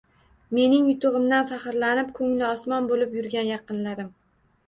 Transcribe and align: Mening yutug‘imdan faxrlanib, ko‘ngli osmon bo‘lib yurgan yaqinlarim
Mening 0.59 0.87
yutug‘imdan 0.91 1.43
faxrlanib, 1.51 2.09
ko‘ngli 2.19 2.47
osmon 2.47 2.89
bo‘lib 2.93 3.13
yurgan 3.19 3.51
yaqinlarim 3.53 4.09